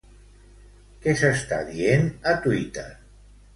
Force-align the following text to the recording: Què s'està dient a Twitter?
Què 1.03 1.13
s'està 1.19 1.61
dient 1.69 2.09
a 2.33 2.37
Twitter? 2.49 2.89